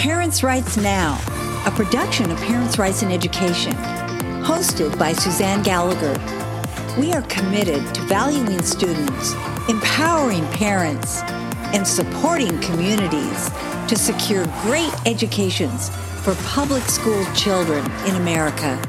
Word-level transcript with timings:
Parents' 0.00 0.42
Rights 0.42 0.78
Now, 0.78 1.20
a 1.66 1.70
production 1.70 2.30
of 2.30 2.38
Parents' 2.38 2.78
Rights 2.78 3.02
in 3.02 3.12
Education, 3.12 3.74
hosted 4.42 4.98
by 4.98 5.12
Suzanne 5.12 5.62
Gallagher. 5.62 6.18
We 6.98 7.12
are 7.12 7.20
committed 7.28 7.94
to 7.94 8.00
valuing 8.04 8.62
students, 8.62 9.34
empowering 9.68 10.46
parents, 10.52 11.20
and 11.74 11.86
supporting 11.86 12.58
communities 12.60 13.50
to 13.88 13.94
secure 13.94 14.46
great 14.62 14.90
educations 15.04 15.90
for 16.24 16.34
public 16.46 16.84
school 16.84 17.22
children 17.34 17.84
in 18.06 18.14
America. 18.14 18.80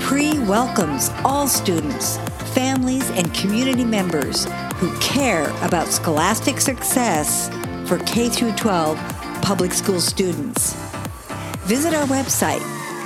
PRE 0.00 0.44
welcomes 0.48 1.10
all 1.24 1.46
students, 1.46 2.16
families, 2.56 3.08
and 3.10 3.32
community 3.32 3.84
members 3.84 4.48
who 4.78 4.92
care 4.98 5.48
about 5.64 5.86
scholastic 5.86 6.60
success 6.60 7.48
for 7.86 7.98
K 7.98 8.28
12 8.28 9.11
public 9.42 9.72
school 9.72 10.00
students. 10.00 10.74
Visit 11.66 11.92
our 11.94 12.06
website, 12.06 12.60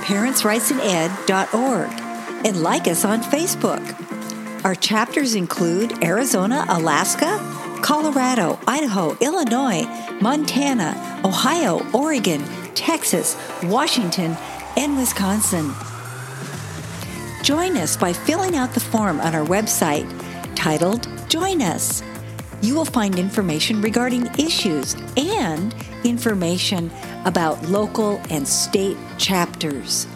parentsrightsined.org, 0.05 1.89
and 2.45 2.63
like 2.63 2.87
us 2.87 3.03
on 3.03 3.21
Facebook. 3.23 3.83
Our 4.63 4.75
chapters 4.75 5.35
include 5.35 6.03
Arizona, 6.03 6.65
Alaska, 6.69 7.39
Colorado, 7.81 8.59
Idaho, 8.67 9.17
Illinois, 9.19 9.85
Montana, 10.21 11.21
Ohio, 11.25 11.85
Oregon, 11.91 12.43
Texas, 12.73 13.35
Washington, 13.63 14.37
and 14.75 14.97
Wisconsin. 14.97 15.73
Join 17.43 17.77
us 17.77 17.95
by 17.97 18.13
filling 18.13 18.55
out 18.55 18.73
the 18.73 18.79
form 18.79 19.19
on 19.21 19.33
our 19.33 19.45
website 19.45 20.07
titled 20.55 21.07
Join 21.29 21.61
Us. 21.61 22.01
You 22.59 22.73
will 22.73 22.85
find 22.85 23.19
information 23.19 23.81
regarding 23.81 24.25
issues 24.39 24.95
and 25.15 25.75
information 26.03 26.91
about 27.23 27.61
local 27.69 28.19
and 28.31 28.47
state 28.47 28.97
chapters. 29.19 30.07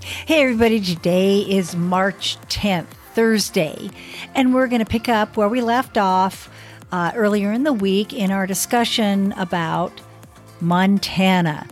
Hey, 0.00 0.42
everybody, 0.42 0.80
today 0.80 1.42
is 1.42 1.76
March 1.76 2.38
10th, 2.48 2.88
Thursday, 3.14 3.90
and 4.34 4.52
we're 4.52 4.66
going 4.66 4.80
to 4.80 4.86
pick 4.86 5.08
up 5.08 5.36
where 5.36 5.48
we 5.48 5.60
left 5.60 5.96
off 5.96 6.50
uh, 6.90 7.12
earlier 7.14 7.52
in 7.52 7.62
the 7.62 7.72
week 7.72 8.12
in 8.12 8.32
our 8.32 8.46
discussion 8.46 9.32
about 9.36 9.92
Montana. 10.60 11.68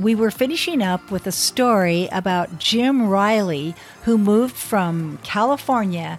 We 0.00 0.16
were 0.16 0.32
finishing 0.32 0.82
up 0.82 1.12
with 1.12 1.28
a 1.28 1.32
story 1.32 2.08
about 2.10 2.58
Jim 2.58 3.08
Riley, 3.08 3.76
who 4.02 4.18
moved 4.18 4.56
from 4.56 5.20
California 5.22 6.18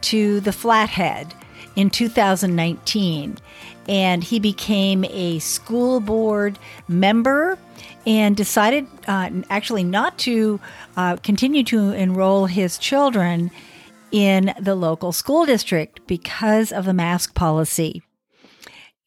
to 0.00 0.40
the 0.40 0.52
Flathead 0.52 1.34
in 1.76 1.90
2019. 1.90 3.38
And 3.88 4.24
he 4.24 4.38
became 4.38 5.04
a 5.04 5.38
school 5.40 6.00
board 6.00 6.58
member 6.88 7.58
and 8.06 8.36
decided 8.36 8.86
uh, 9.06 9.30
actually 9.50 9.84
not 9.84 10.18
to 10.18 10.60
uh, 10.96 11.16
continue 11.16 11.64
to 11.64 11.90
enroll 11.92 12.46
his 12.46 12.78
children 12.78 13.50
in 14.10 14.54
the 14.60 14.74
local 14.74 15.12
school 15.12 15.44
district 15.44 16.06
because 16.06 16.72
of 16.72 16.84
the 16.84 16.94
mask 16.94 17.34
policy. 17.34 18.02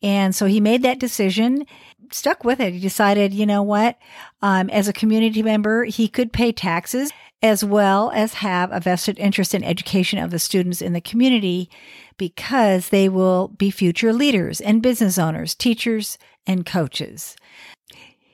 And 0.02 0.36
so 0.36 0.46
he 0.46 0.60
made 0.60 0.84
that 0.84 1.00
decision, 1.00 1.66
stuck 2.12 2.44
with 2.44 2.60
it. 2.60 2.74
He 2.74 2.80
decided, 2.80 3.34
you 3.34 3.46
know 3.46 3.64
what, 3.64 3.98
um, 4.42 4.70
as 4.70 4.88
a 4.88 4.94
community 4.94 5.42
member, 5.42 5.86
he 5.86 6.08
could 6.08 6.34
pay 6.34 6.52
taxes 6.52 7.12
as 7.42 7.64
well 7.64 8.12
as 8.14 8.36
have 8.36 8.72
a 8.72 8.80
vested 8.80 9.18
interest 9.20 9.54
in 9.54 9.64
education 9.64 10.20
of 10.20 10.32
the 10.32 10.40
students 10.40 10.82
in 10.82 10.94
the 10.94 11.02
community 11.02 11.70
because 12.18 12.90
they 12.90 13.08
will 13.10 13.50
be 13.50 13.72
future 13.72 14.14
leaders 14.14 14.60
and 14.60 14.82
business 14.82 15.18
owners, 15.18 15.56
teachers, 15.56 16.18
and 16.46 16.66
coaches. 16.66 17.36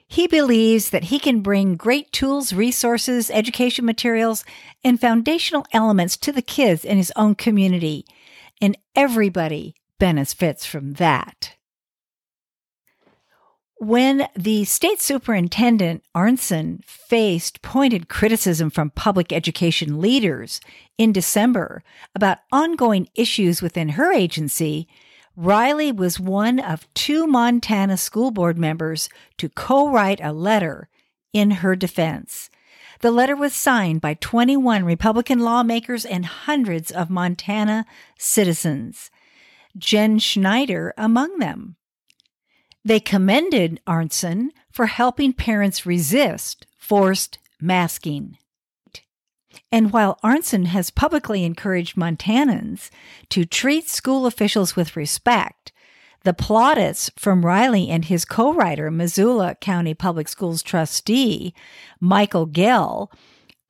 He 0.07 0.27
believes 0.27 0.91
that 0.91 1.05
he 1.05 1.17
can 1.17 1.41
bring 1.41 1.75
great 1.75 2.11
tools, 2.11 2.53
resources, 2.53 3.31
education 3.31 3.83
materials, 3.83 4.45
and 4.83 5.01
foundational 5.01 5.65
elements 5.73 6.17
to 6.17 6.31
the 6.31 6.43
kids 6.43 6.85
in 6.85 6.97
his 6.97 7.11
own 7.15 7.33
community, 7.33 8.05
and 8.61 8.77
everybody 8.95 9.73
benefits 9.99 10.65
from 10.65 10.93
that. 10.93 11.55
When 13.83 14.29
the 14.33 14.63
state 14.63 15.01
superintendent 15.01 16.05
Arntzen 16.15 16.85
faced 16.85 17.61
pointed 17.61 18.07
criticism 18.07 18.69
from 18.69 18.91
public 18.91 19.33
education 19.33 19.99
leaders 19.99 20.61
in 20.97 21.11
December 21.11 21.83
about 22.15 22.37
ongoing 22.49 23.09
issues 23.13 23.61
within 23.61 23.89
her 23.89 24.13
agency, 24.13 24.87
Riley 25.35 25.91
was 25.91 26.17
one 26.17 26.61
of 26.61 26.87
two 26.93 27.27
Montana 27.27 27.97
school 27.97 28.31
board 28.31 28.57
members 28.57 29.09
to 29.37 29.49
co 29.49 29.89
write 29.89 30.21
a 30.23 30.31
letter 30.31 30.87
in 31.33 31.51
her 31.51 31.75
defense. 31.75 32.49
The 33.01 33.11
letter 33.11 33.35
was 33.35 33.53
signed 33.53 33.99
by 33.99 34.13
21 34.13 34.85
Republican 34.85 35.39
lawmakers 35.39 36.05
and 36.05 36.25
hundreds 36.25 36.89
of 36.89 37.09
Montana 37.09 37.85
citizens, 38.17 39.11
Jen 39.77 40.19
Schneider 40.19 40.93
among 40.97 41.39
them. 41.39 41.75
They 42.85 42.99
commended 42.99 43.79
Arntzen 43.87 44.49
for 44.71 44.87
helping 44.87 45.33
parents 45.33 45.85
resist 45.85 46.65
forced 46.77 47.39
masking. 47.61 48.37
And 49.71 49.91
while 49.91 50.19
Arntzen 50.23 50.65
has 50.65 50.89
publicly 50.89 51.43
encouraged 51.43 51.95
Montanans 51.95 52.89
to 53.29 53.45
treat 53.45 53.87
school 53.87 54.25
officials 54.25 54.75
with 54.75 54.97
respect, 54.97 55.71
the 56.23 56.33
plaudits 56.33 57.09
from 57.17 57.45
Riley 57.45 57.89
and 57.89 58.05
his 58.05 58.25
co 58.25 58.53
writer, 58.53 58.89
Missoula 58.91 59.55
County 59.55 59.93
Public 59.93 60.27
Schools 60.27 60.63
trustee, 60.63 61.53
Michael 61.99 62.45
Gell, 62.45 63.11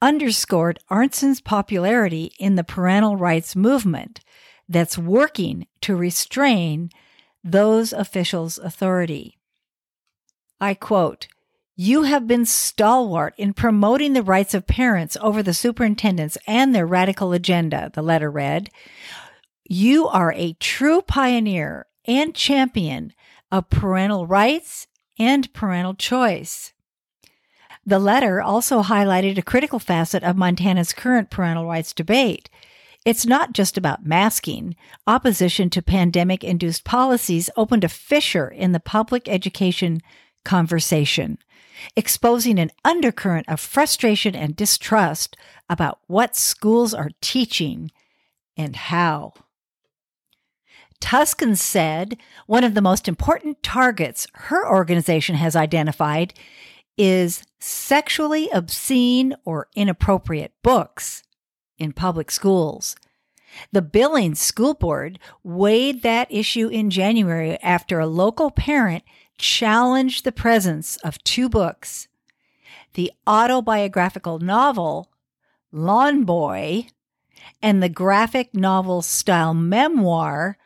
underscored 0.02 0.80
Arntzen's 0.90 1.42
popularity 1.42 2.32
in 2.40 2.56
the 2.56 2.64
parental 2.64 3.16
rights 3.16 3.56
movement 3.56 4.20
that's 4.68 4.98
working 4.98 5.68
to 5.82 5.96
restrain 5.96 6.90
those 7.44 7.94
officials' 7.94 8.58
authority. 8.58 9.38
I 10.62 10.74
quote, 10.74 11.28
you 11.76 12.04
have 12.04 12.28
been 12.28 12.46
stalwart 12.46 13.34
in 13.38 13.54
promoting 13.54 14.14
the 14.14 14.22
rights 14.22 14.54
of 14.54 14.68
parents 14.68 15.18
over 15.20 15.42
the 15.42 15.56
superintendents 15.56 16.38
and 16.46 16.74
their 16.74 16.86
radical 16.86 17.34
agenda, 17.34 17.90
the 17.94 18.04
letter 18.04 18.30
read. 18.30 18.70
You 19.68 20.08
are 20.08 20.34
a 20.34 20.54
true 20.60 21.02
pioneer 21.02 21.88
and 22.06 22.36
champion 22.36 23.14
of 23.52 23.70
parental 23.70 24.28
rights 24.28 24.88
and 25.18 25.52
parental 25.54 25.96
choice. 25.96 26.74
The 27.86 28.00
letter 28.00 28.42
also 28.42 28.84
highlighted 28.84 29.38
a 29.38 29.44
critical 29.44 29.80
facet 29.80 30.24
of 30.24 30.38
Montana's 30.38 30.94
current 30.94 31.30
parental 31.30 31.66
rights 31.66 31.92
debate 31.92 32.50
it's 33.06 33.26
not 33.26 33.54
just 33.54 33.78
about 33.78 34.06
masking. 34.06 34.76
Opposition 35.08 35.70
to 35.72 35.82
pandemic 35.82 36.44
induced 36.44 36.84
policies 36.84 37.50
opened 37.58 37.84
a 37.84 37.90
fissure 37.90 38.48
in 38.48 38.72
the 38.72 38.80
public 38.80 39.28
education 39.28 40.02
conversation, 40.46 41.38
exposing 41.96 42.60
an 42.60 42.72
undercurrent 42.86 43.50
of 43.50 43.60
frustration 43.60 44.36
and 44.36 44.56
distrust 44.56 45.36
about 45.70 46.00
what 46.08 46.36
schools 46.36 46.94
are 46.94 47.12
teaching 47.22 47.92
and 48.56 48.76
how. 48.76 49.34
Tuscan 51.02 51.58
said 51.58 52.18
one 52.48 52.64
of 52.64 52.76
the 52.76 52.82
most 52.82 53.10
important 53.10 53.62
targets 53.62 54.26
her 54.34 54.66
organization 54.70 55.36
has 55.36 55.54
identified 55.54 56.34
is 56.98 57.44
sexually 57.60 58.50
obscene 58.54 59.36
or 59.44 59.68
inappropriate 59.76 60.54
books 60.64 61.24
in 61.78 61.94
public 61.94 62.32
schools. 62.32 62.96
The 63.72 63.82
Billings 63.82 64.40
School 64.40 64.74
Board 64.74 65.20
weighed 65.44 66.02
that 66.02 66.32
issue 66.32 66.68
in 66.68 66.90
January 66.90 67.58
after 67.62 68.00
a 68.00 68.08
local 68.08 68.52
parent 68.52 69.04
challenged 69.38 70.24
the 70.24 70.32
presence 70.32 70.98
of 70.98 71.24
two 71.24 71.50
books 71.50 72.08
the 72.94 73.12
autobiographical 73.26 74.38
novel 74.38 75.10
Lawn 75.72 76.24
Boy 76.24 76.88
and 77.62 77.82
the 77.82 77.90
graphic 77.90 78.54
novel 78.54 79.02
style 79.02 79.56
memoir 79.56 80.58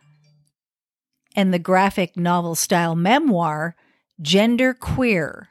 and 1.36 1.54
the 1.54 1.60
graphic 1.60 2.18
novel 2.18 2.56
style 2.56 2.96
memoir 2.96 3.76
Gender 4.22 4.74
Queer 4.74 5.50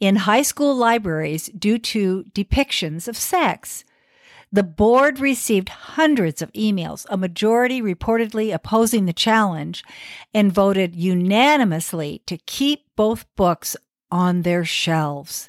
in 0.00 0.16
high 0.16 0.42
school 0.42 0.74
libraries 0.74 1.48
due 1.56 1.78
to 1.78 2.24
depictions 2.34 3.06
of 3.06 3.16
sex. 3.16 3.84
The 4.54 4.62
board 4.62 5.18
received 5.18 5.70
hundreds 5.70 6.42
of 6.42 6.52
emails, 6.52 7.06
a 7.08 7.16
majority 7.16 7.80
reportedly 7.80 8.54
opposing 8.54 9.06
the 9.06 9.14
challenge, 9.14 9.82
and 10.34 10.52
voted 10.52 10.94
unanimously 10.94 12.22
to 12.26 12.36
keep 12.36 12.84
both 12.94 13.24
books 13.34 13.76
on 14.10 14.42
their 14.42 14.62
shelves. 14.62 15.48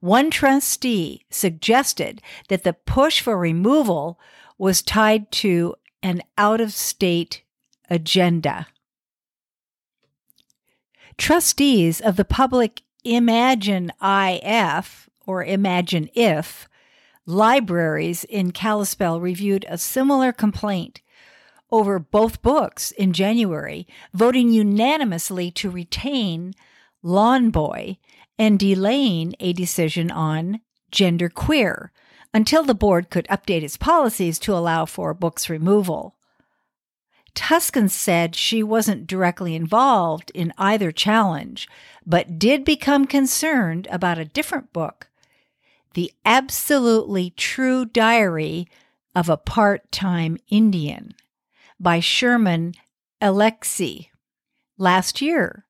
One 0.00 0.30
trustee 0.30 1.24
suggested 1.30 2.20
that 2.48 2.62
the 2.62 2.74
push 2.74 3.22
for 3.22 3.38
removal 3.38 4.20
was 4.58 4.82
tied 4.82 5.30
to 5.32 5.76
an 6.02 6.22
out 6.36 6.60
of 6.60 6.74
state 6.74 7.42
agenda. 7.88 8.66
Trustees 11.16 12.00
of 12.00 12.16
the 12.16 12.24
public 12.24 12.82
Imagine 13.02 13.92
IF 14.02 15.08
or 15.26 15.42
Imagine 15.42 16.10
If 16.14 16.68
libraries 17.30 18.24
in 18.24 18.50
Kalispell 18.50 19.20
reviewed 19.20 19.64
a 19.68 19.78
similar 19.78 20.32
complaint 20.32 21.00
over 21.70 21.98
both 21.98 22.42
books 22.42 22.90
in 22.90 23.12
January, 23.12 23.86
voting 24.12 24.50
unanimously 24.50 25.50
to 25.52 25.70
retain 25.70 26.52
Lawn 27.02 27.50
Boy 27.50 27.98
and 28.38 28.58
delaying 28.58 29.34
a 29.38 29.52
decision 29.52 30.10
on 30.10 30.60
Gender 30.90 31.28
Queer 31.28 31.92
until 32.34 32.62
the 32.62 32.74
board 32.74 33.10
could 33.10 33.26
update 33.28 33.62
its 33.62 33.76
policies 33.76 34.38
to 34.40 34.54
allow 34.54 34.84
for 34.84 35.14
book's 35.14 35.48
removal. 35.48 36.16
Tuscan 37.34 37.88
said 37.88 38.34
she 38.34 38.62
wasn't 38.62 39.06
directly 39.06 39.54
involved 39.54 40.32
in 40.34 40.52
either 40.58 40.90
challenge, 40.90 41.68
but 42.04 42.38
did 42.38 42.64
become 42.64 43.06
concerned 43.06 43.86
about 43.90 44.18
a 44.18 44.24
different 44.24 44.72
book 44.72 45.09
The 45.94 46.12
Absolutely 46.24 47.30
True 47.30 47.84
Diary 47.84 48.68
of 49.16 49.28
a 49.28 49.36
Part 49.36 49.90
Time 49.90 50.38
Indian 50.48 51.14
by 51.80 51.98
Sherman 51.98 52.74
Alexie 53.20 54.10
last 54.78 55.20
year. 55.20 55.66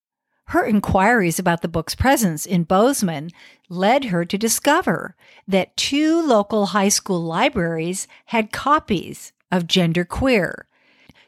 Her 0.48 0.62
inquiries 0.64 1.38
about 1.38 1.62
the 1.62 1.68
book's 1.68 1.94
presence 1.94 2.44
in 2.44 2.64
Bozeman 2.64 3.30
led 3.70 4.06
her 4.06 4.26
to 4.26 4.36
discover 4.36 5.16
that 5.48 5.76
two 5.78 6.20
local 6.20 6.66
high 6.66 6.90
school 6.90 7.22
libraries 7.22 8.06
had 8.26 8.52
copies 8.52 9.32
of 9.50 9.66
Gender 9.66 10.04
Queer. 10.04 10.66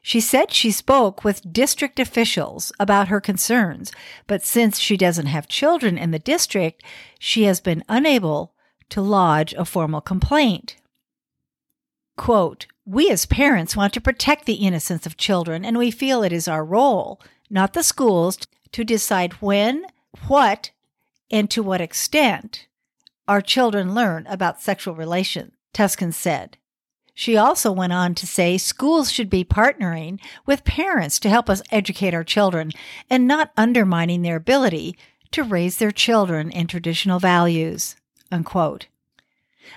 She 0.02 0.20
said 0.20 0.52
she 0.52 0.70
spoke 0.70 1.24
with 1.24 1.50
district 1.50 1.98
officials 1.98 2.72
about 2.78 3.08
her 3.08 3.22
concerns, 3.22 3.90
but 4.26 4.44
since 4.44 4.78
she 4.78 4.98
doesn't 4.98 5.26
have 5.26 5.48
children 5.48 5.96
in 5.96 6.10
the 6.10 6.18
district, 6.18 6.82
she 7.18 7.44
has 7.44 7.60
been 7.60 7.84
unable 7.88 8.52
to 8.92 9.00
lodge 9.00 9.54
a 9.54 9.64
formal 9.64 10.02
complaint. 10.02 10.76
Quote, 12.18 12.66
we 12.84 13.08
as 13.10 13.24
parents 13.24 13.74
want 13.74 13.94
to 13.94 14.02
protect 14.02 14.44
the 14.44 14.66
innocence 14.66 15.06
of 15.06 15.16
children, 15.16 15.64
and 15.64 15.78
we 15.78 15.90
feel 15.90 16.22
it 16.22 16.30
is 16.30 16.46
our 16.46 16.62
role, 16.62 17.18
not 17.48 17.72
the 17.72 17.82
schools, 17.82 18.38
to 18.72 18.84
decide 18.84 19.32
when, 19.34 19.86
what, 20.28 20.72
and 21.30 21.50
to 21.50 21.62
what 21.62 21.80
extent 21.80 22.66
our 23.26 23.40
children 23.40 23.94
learn 23.94 24.26
about 24.26 24.60
sexual 24.60 24.94
relations, 24.94 25.52
Tuscan 25.72 26.12
said. 26.12 26.58
She 27.14 27.34
also 27.34 27.72
went 27.72 27.94
on 27.94 28.14
to 28.16 28.26
say 28.26 28.58
schools 28.58 29.10
should 29.10 29.30
be 29.30 29.42
partnering 29.42 30.20
with 30.44 30.64
parents 30.64 31.18
to 31.20 31.30
help 31.30 31.48
us 31.48 31.62
educate 31.70 32.12
our 32.12 32.24
children 32.24 32.72
and 33.08 33.26
not 33.26 33.52
undermining 33.56 34.20
their 34.20 34.36
ability 34.36 34.98
to 35.30 35.42
raise 35.42 35.78
their 35.78 35.92
children 35.92 36.50
in 36.50 36.66
traditional 36.66 37.18
values. 37.18 37.96
Unquote. 38.32 38.86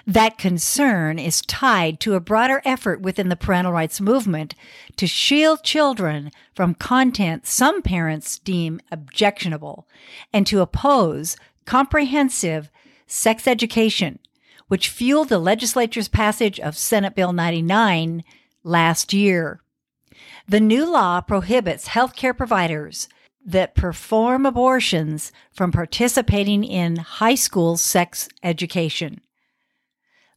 That 0.07 0.37
concern 0.37 1.19
is 1.19 1.41
tied 1.41 1.99
to 1.99 2.15
a 2.15 2.19
broader 2.19 2.61
effort 2.65 3.01
within 3.01 3.29
the 3.29 3.35
parental 3.35 3.71
rights 3.71 4.01
movement 4.01 4.55
to 4.95 5.05
shield 5.05 5.63
children 5.63 6.31
from 6.55 6.73
content 6.73 7.45
some 7.45 7.81
parents 7.81 8.39
deem 8.39 8.79
objectionable 8.91 9.87
and 10.33 10.47
to 10.47 10.61
oppose 10.61 11.37
comprehensive 11.65 12.71
sex 13.05 13.47
education, 13.47 14.19
which 14.67 14.89
fueled 14.89 15.29
the 15.29 15.37
legislature's 15.37 16.07
passage 16.07 16.59
of 16.59 16.77
Senate 16.77 17.13
Bill 17.13 17.33
99 17.33 18.23
last 18.63 19.13
year. 19.13 19.61
The 20.47 20.59
new 20.59 20.91
law 20.91 21.21
prohibits 21.21 21.89
healthcare 21.89 22.35
providers 22.35 23.07
that 23.45 23.75
perform 23.75 24.45
abortions 24.45 25.31
from 25.51 25.71
participating 25.71 26.63
in 26.63 26.97
high 26.97 27.35
school 27.35 27.77
sex 27.77 28.27
education. 28.43 29.21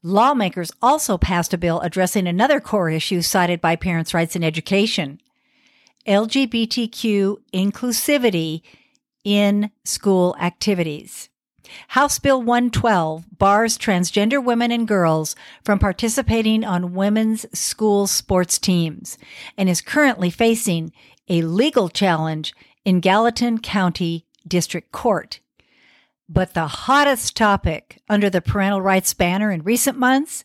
Lawmakers 0.03 0.71
also 0.81 1.19
passed 1.19 1.53
a 1.53 1.59
bill 1.59 1.81
addressing 1.81 2.27
another 2.27 2.61
core 2.61 2.91
issue 2.91 3.23
cited 3.23 3.61
by 3.61 3.75
parents' 3.75 4.15
rights 4.15 4.37
in 4.37 4.45
education 4.45 5.21
LGBTQ 6.07 7.37
inclusivity 7.53 8.63
in 9.25 9.71
school 9.85 10.35
activities. 10.41 11.29
House 11.89 12.19
Bill 12.19 12.41
112 12.41 13.27
bars 13.37 13.77
transgender 13.77 14.43
women 14.43 14.73
and 14.73 14.89
girls 14.89 15.37
from 15.65 15.79
participating 15.79 16.65
on 16.65 16.95
women's 16.95 17.45
school 17.59 18.07
sports 18.07 18.59
teams 18.59 19.19
and 19.59 19.69
is 19.69 19.83
currently 19.83 20.31
facing 20.31 20.93
a 21.29 21.43
legal 21.43 21.91
challenge 21.91 22.55
in 22.89 23.01
Gallatin 23.01 23.59
County 23.59 24.25
District 24.47 24.91
Court. 24.93 25.41
But 26.27 26.55
the 26.55 26.69
hottest 26.69 27.37
topic 27.37 28.01
under 28.09 28.31
the 28.31 28.41
parental 28.41 28.81
rights 28.81 29.13
banner 29.13 29.51
in 29.51 29.63
recent 29.63 29.99
months 29.99 30.43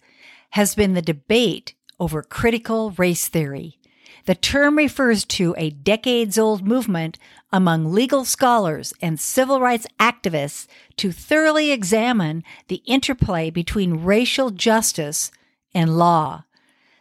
has 0.49 0.75
been 0.75 0.93
the 0.93 1.01
debate 1.01 1.73
over 2.01 2.21
critical 2.21 2.91
race 2.97 3.29
theory. 3.29 3.79
The 4.25 4.35
term 4.35 4.77
refers 4.77 5.23
to 5.23 5.55
a 5.57 5.69
decades 5.69 6.37
old 6.37 6.67
movement 6.67 7.17
among 7.53 7.93
legal 7.93 8.25
scholars 8.25 8.93
and 9.01 9.21
civil 9.21 9.61
rights 9.61 9.87
activists 9.97 10.67
to 10.97 11.13
thoroughly 11.13 11.71
examine 11.71 12.43
the 12.67 12.83
interplay 12.85 13.51
between 13.51 14.03
racial 14.03 14.49
justice 14.49 15.31
and 15.73 15.97
law. 15.97 16.43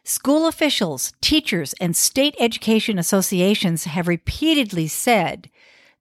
School 0.04 0.48
officials, 0.48 1.12
teachers, 1.20 1.74
and 1.80 1.94
state 1.94 2.34
education 2.40 2.98
associations 2.98 3.84
have 3.84 4.08
repeatedly 4.08 4.88
said 4.88 5.48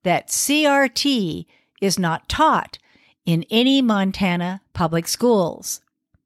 that 0.03 0.29
CRT 0.29 1.45
is 1.81 1.99
not 1.99 2.27
taught 2.27 2.79
in 3.25 3.45
any 3.51 3.81
Montana 3.81 4.61
public 4.73 5.07
schools. 5.07 5.81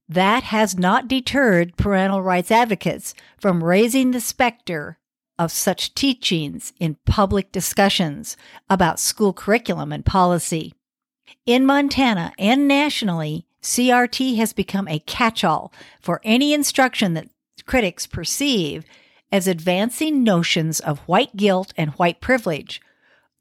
That 0.07 0.43
has 0.43 0.77
not 0.77 1.09
deterred 1.09 1.75
parental 1.75 2.21
rights 2.21 2.51
advocates 2.51 3.13
from 3.37 3.63
raising 3.63 4.11
the 4.11 4.21
specter 4.21 4.97
of 5.37 5.51
such 5.51 5.93
teachings 5.95 6.71
in 6.79 6.97
public 7.05 7.51
discussions 7.51 8.37
about 8.69 9.01
school 9.01 9.33
curriculum 9.33 9.91
and 9.91 10.05
policy. 10.05 10.73
In 11.45 11.65
Montana 11.65 12.31
and 12.39 12.67
nationally, 12.69 13.45
CRT 13.61 14.37
has 14.37 14.53
become 14.53 14.87
a 14.87 14.99
catch 14.99 15.43
all 15.43 15.73
for 15.99 16.21
any 16.23 16.53
instruction 16.53 17.15
that 17.15 17.27
critics 17.65 18.07
perceive 18.07 18.85
as 19.31 19.47
advancing 19.47 20.23
notions 20.23 20.79
of 20.79 20.99
white 20.99 21.35
guilt 21.35 21.73
and 21.77 21.91
white 21.91 22.21
privilege, 22.21 22.81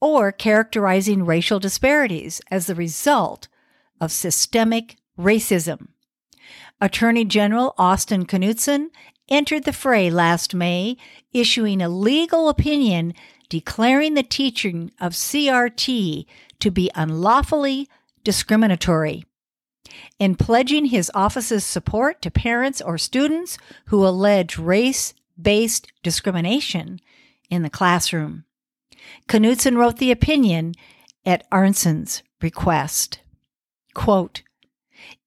or 0.00 0.32
characterizing 0.32 1.24
racial 1.24 1.60
disparities 1.60 2.40
as 2.50 2.66
the 2.66 2.74
result 2.74 3.48
of 4.00 4.12
systemic 4.12 4.96
racism. 5.18 5.88
Attorney 6.80 7.24
General 7.24 7.74
Austin 7.78 8.26
Knudsen 8.26 8.90
entered 9.28 9.64
the 9.64 9.72
fray 9.72 10.10
last 10.10 10.54
May, 10.54 10.96
issuing 11.32 11.80
a 11.80 11.88
legal 11.88 12.48
opinion 12.48 13.14
declaring 13.48 14.14
the 14.14 14.22
teaching 14.22 14.90
of 15.00 15.12
CRT 15.12 16.26
to 16.60 16.70
be 16.70 16.90
unlawfully 16.94 17.88
discriminatory. 18.24 19.24
In 20.18 20.34
pledging 20.34 20.86
his 20.86 21.10
office's 21.14 21.64
support 21.64 22.22
to 22.22 22.30
parents 22.30 22.80
or 22.80 22.98
students 22.98 23.58
who 23.86 24.06
allege 24.06 24.58
race 24.58 25.14
based 25.40 25.92
discrimination 26.02 27.00
in 27.50 27.62
the 27.62 27.70
classroom. 27.70 28.44
Knudsen 29.28 29.76
wrote 29.76 29.98
the 29.98 30.10
opinion 30.10 30.74
at 31.26 31.46
Arntzen's 31.50 32.22
request. 32.40 33.20
Quote, 33.94 34.42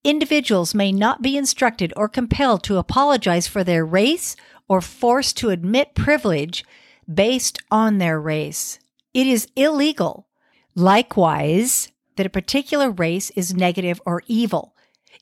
Individuals 0.04 0.74
may 0.74 0.92
not 0.92 1.22
be 1.22 1.38
instructed 1.38 1.94
or 1.96 2.08
compelled 2.08 2.64
to 2.64 2.78
apologize 2.78 3.48
for 3.48 3.64
their 3.64 3.86
race 3.86 4.36
or 4.70 4.82
forced 4.82 5.38
to 5.38 5.50
admit 5.50 5.96
privilege 5.96 6.64
based 7.12 7.60
on 7.72 7.98
their 7.98 8.20
race. 8.20 8.80
It 9.14 9.28
is 9.28 9.48
illegal. 9.56 10.28
Likewise, 10.76 11.90
that 12.18 12.26
a 12.26 12.30
particular 12.30 12.92
race 12.92 13.30
is 13.32 13.56
negative 13.56 14.02
or 14.06 14.22
evil. 14.28 14.76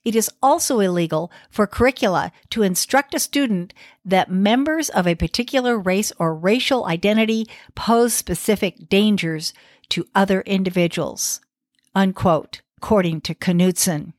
It 0.03 0.15
is 0.15 0.29
also 0.41 0.79
illegal 0.79 1.31
for 1.49 1.65
curricula 1.65 2.31
to 2.51 2.61
instruct 2.61 3.15
a 3.15 3.19
student 3.19 3.73
that 4.03 4.31
members 4.31 4.89
of 4.89 5.07
a 5.07 5.15
particular 5.15 5.77
race 5.77 6.11
or 6.19 6.35
racial 6.35 6.85
identity 6.85 7.47
pose 7.73 8.13
specific 8.13 8.87
dangers 8.87 9.53
to 9.89 10.05
other 10.13 10.41
individuals. 10.41 11.41
Unquote, 11.95 12.61
according 12.77 13.21
to 13.21 13.33
Knudsen. 13.33 14.13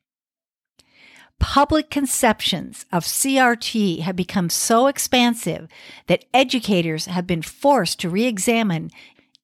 Public 1.39 1.91
conceptions 1.91 2.87
of 2.91 3.05
CRT 3.05 4.01
have 4.01 4.17
become 4.17 4.49
so 4.49 4.87
expansive 4.87 5.69
that 6.07 6.25
educators 6.33 7.07
have 7.07 7.27
been 7.27 7.43
forced 7.43 8.01
to 8.01 8.09
re 8.09 8.25
examine 8.25 8.91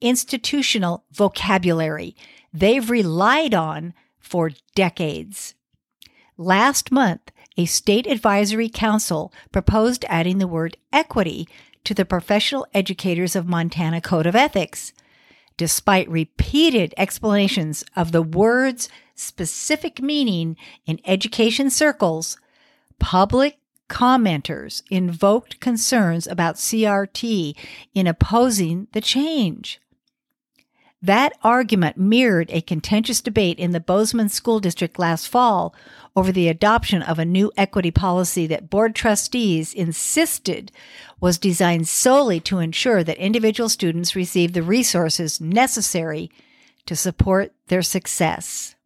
institutional 0.00 1.04
vocabulary 1.12 2.16
they've 2.52 2.90
relied 2.90 3.54
on 3.54 3.94
for 4.18 4.50
decades. 4.74 5.54
Last 6.36 6.90
month, 6.90 7.30
a 7.56 7.66
state 7.66 8.06
advisory 8.06 8.68
council 8.68 9.32
proposed 9.50 10.04
adding 10.08 10.38
the 10.38 10.46
word 10.46 10.76
equity 10.92 11.46
to 11.84 11.94
the 11.94 12.04
Professional 12.04 12.66
Educators 12.72 13.36
of 13.36 13.46
Montana 13.46 14.00
Code 14.00 14.26
of 14.26 14.34
Ethics. 14.34 14.92
despite 15.56 16.08
repeated 16.08 16.94
explanations 16.96 17.84
of 17.94 18.12
the 18.12 18.22
word's 18.22 18.88
specific 19.14 20.00
meaning 20.00 20.56
in 20.86 20.98
education 21.04 21.70
circles, 21.70 22.36
public 22.98 23.58
commenters 23.88 24.82
invoked 24.90 25.60
concerns 25.60 26.26
about 26.26 26.56
CRT 26.56 27.54
in 27.94 28.06
opposing 28.06 28.88
the 28.92 29.00
change. 29.00 29.80
That 31.02 31.32
argument 31.42 31.96
mirrored 31.96 32.48
a 32.52 32.60
contentious 32.60 33.20
debate 33.20 33.58
in 33.58 33.72
the 33.72 33.80
Bozeman 33.80 34.28
School 34.28 34.60
District 34.60 34.96
last 35.00 35.26
fall 35.26 35.74
over 36.14 36.30
the 36.30 36.48
adoption 36.48 37.02
of 37.02 37.18
a 37.18 37.24
new 37.24 37.50
equity 37.56 37.90
policy 37.90 38.46
that 38.46 38.70
board 38.70 38.94
trustees 38.94 39.74
insisted 39.74 40.70
was 41.20 41.38
designed 41.38 41.88
solely 41.88 42.38
to 42.40 42.60
ensure 42.60 43.02
that 43.02 43.16
individual 43.16 43.68
students 43.68 44.14
receive 44.14 44.52
the 44.52 44.62
resources 44.62 45.40
necessary 45.40 46.30
to 46.86 46.94
support 46.94 47.52
their 47.66 47.82
success. 47.82 48.76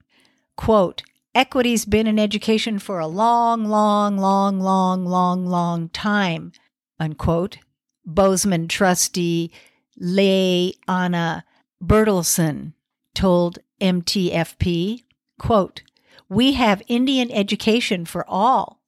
Quote, 0.56 1.02
equity's 1.34 1.84
been 1.84 2.06
in 2.06 2.18
education 2.18 2.78
for 2.78 2.98
a 2.98 3.06
long, 3.06 3.66
long, 3.66 4.16
long, 4.16 4.58
long, 4.58 5.04
long, 5.04 5.44
long 5.44 5.90
time, 5.90 6.52
unquote. 6.98 7.58
Bozeman 8.06 8.68
trustee 8.68 9.50
Leigh 9.98 10.74
Anna 10.88 11.44
Bertelsen 11.82 12.72
told 13.14 13.58
MTFP, 13.80 15.04
quote, 15.38 15.82
We 16.28 16.54
have 16.54 16.82
Indian 16.88 17.30
education 17.30 18.04
for 18.04 18.24
all. 18.28 18.80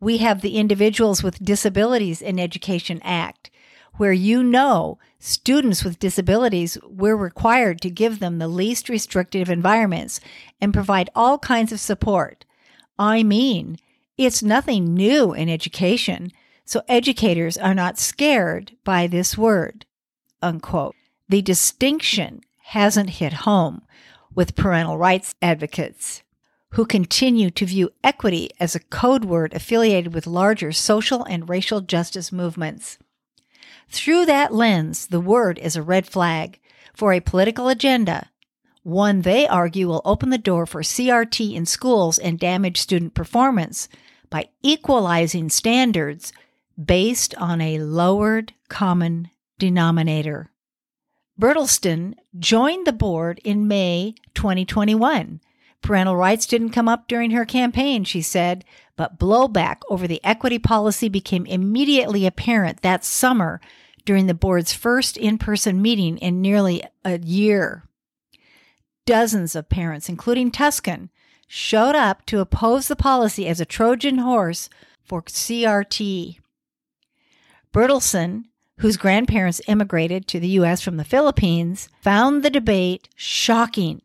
We 0.00 0.18
have 0.18 0.40
the 0.40 0.56
Individuals 0.56 1.22
with 1.22 1.44
Disabilities 1.44 2.20
in 2.22 2.38
Education 2.38 3.00
Act, 3.02 3.50
where 3.96 4.12
you 4.12 4.42
know 4.42 4.98
students 5.18 5.82
with 5.82 5.98
disabilities, 5.98 6.78
we're 6.84 7.16
required 7.16 7.80
to 7.80 7.90
give 7.90 8.20
them 8.20 8.38
the 8.38 8.48
least 8.48 8.88
restrictive 8.88 9.50
environments 9.50 10.20
and 10.60 10.72
provide 10.72 11.10
all 11.14 11.38
kinds 11.38 11.72
of 11.72 11.80
support. 11.80 12.44
I 12.98 13.22
mean, 13.22 13.78
it's 14.16 14.42
nothing 14.42 14.94
new 14.94 15.32
in 15.32 15.48
education, 15.48 16.32
so 16.64 16.82
educators 16.88 17.56
are 17.56 17.74
not 17.74 17.98
scared 17.98 18.76
by 18.84 19.06
this 19.06 19.36
word. 19.36 19.86
Unquote 20.40 20.94
the 21.28 21.42
distinction 21.42 22.40
hasn't 22.64 23.10
hit 23.10 23.32
home 23.32 23.82
with 24.34 24.56
parental 24.56 24.98
rights 24.98 25.34
advocates 25.42 26.22
who 26.72 26.84
continue 26.84 27.50
to 27.50 27.66
view 27.66 27.90
equity 28.04 28.50
as 28.60 28.74
a 28.74 28.80
code 28.80 29.24
word 29.24 29.54
affiliated 29.54 30.12
with 30.12 30.26
larger 30.26 30.70
social 30.70 31.24
and 31.24 31.48
racial 31.48 31.80
justice 31.80 32.30
movements. 32.30 32.98
Through 33.88 34.26
that 34.26 34.52
lens, 34.52 35.06
the 35.06 35.20
word 35.20 35.58
is 35.58 35.76
a 35.76 35.82
red 35.82 36.06
flag 36.06 36.60
for 36.94 37.12
a 37.12 37.20
political 37.20 37.68
agenda, 37.68 38.30
one 38.82 39.22
they 39.22 39.46
argue 39.46 39.86
will 39.86 40.02
open 40.04 40.30
the 40.30 40.38
door 40.38 40.64
for 40.64 40.82
CRT 40.82 41.54
in 41.54 41.66
schools 41.66 42.18
and 42.18 42.38
damage 42.38 42.78
student 42.78 43.12
performance 43.14 43.88
by 44.30 44.48
equalizing 44.62 45.50
standards 45.50 46.32
based 46.82 47.34
on 47.36 47.60
a 47.60 47.78
lowered 47.80 48.54
common 48.68 49.30
denominator. 49.58 50.50
Bertelsen 51.38 52.14
joined 52.38 52.86
the 52.86 52.92
board 52.92 53.40
in 53.44 53.68
May 53.68 54.14
2021. 54.34 55.40
Parental 55.80 56.16
rights 56.16 56.46
didn't 56.46 56.70
come 56.70 56.88
up 56.88 57.06
during 57.06 57.30
her 57.30 57.44
campaign, 57.44 58.02
she 58.02 58.20
said, 58.20 58.64
but 58.96 59.18
blowback 59.18 59.78
over 59.88 60.08
the 60.08 60.20
equity 60.24 60.58
policy 60.58 61.08
became 61.08 61.46
immediately 61.46 62.26
apparent 62.26 62.82
that 62.82 63.04
summer 63.04 63.60
during 64.04 64.26
the 64.26 64.34
board's 64.34 64.72
first 64.72 65.16
in 65.16 65.38
person 65.38 65.80
meeting 65.80 66.18
in 66.18 66.42
nearly 66.42 66.82
a 67.04 67.20
year. 67.20 67.84
Dozens 69.06 69.54
of 69.54 69.68
parents, 69.68 70.08
including 70.08 70.50
Tuscan, 70.50 71.10
showed 71.46 71.94
up 71.94 72.26
to 72.26 72.40
oppose 72.40 72.88
the 72.88 72.96
policy 72.96 73.46
as 73.46 73.60
a 73.60 73.64
Trojan 73.64 74.18
horse 74.18 74.68
for 75.04 75.22
CRT. 75.22 76.38
Bertelsen 77.72 78.44
whose 78.78 78.96
grandparents 78.96 79.60
immigrated 79.66 80.26
to 80.26 80.40
the 80.40 80.48
U.S. 80.48 80.80
from 80.80 80.96
the 80.96 81.04
Philippines, 81.04 81.88
found 82.00 82.42
the 82.42 82.50
debate 82.50 83.08
shocking, 83.16 84.02